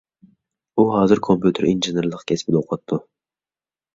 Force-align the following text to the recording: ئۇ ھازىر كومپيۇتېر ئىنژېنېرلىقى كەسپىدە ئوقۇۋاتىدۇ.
ئۇ 0.77 0.85
ھازىر 0.93 1.19
كومپيۇتېر 1.27 1.67
ئىنژېنېرلىقى 1.73 2.27
كەسپىدە 2.31 2.61
ئوقۇۋاتىدۇ. 2.61 2.99